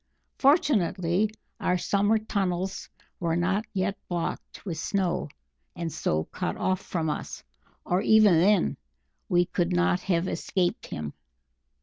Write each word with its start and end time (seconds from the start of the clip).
Fortunately, 0.39 1.29
our 1.59 1.77
summer 1.77 2.17
tunnels 2.17 2.89
were 3.19 3.35
not 3.35 3.65
yet 3.71 3.95
blocked 4.09 4.65
with 4.65 4.79
snow 4.79 5.29
and 5.75 5.93
so 5.93 6.23
cut 6.23 6.57
off 6.57 6.81
from 6.81 7.07
us, 7.07 7.43
or 7.85 8.01
even 8.01 8.39
then 8.39 8.77
we 9.29 9.45
could 9.45 9.71
not 9.75 9.99
have 9.99 10.27
escaped 10.27 10.87
him." 10.87 11.13